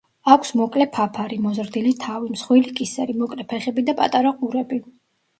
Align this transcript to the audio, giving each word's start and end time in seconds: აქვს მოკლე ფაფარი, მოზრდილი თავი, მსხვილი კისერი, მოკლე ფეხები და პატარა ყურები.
აქვს 0.33 0.51
მოკლე 0.59 0.85
ფაფარი, 0.93 1.35
მოზრდილი 1.43 1.91
თავი, 2.03 2.29
მსხვილი 2.35 2.71
კისერი, 2.79 3.15
მოკლე 3.19 3.45
ფეხები 3.53 3.85
და 3.91 3.95
პატარა 4.01 4.33
ყურები. 4.41 4.81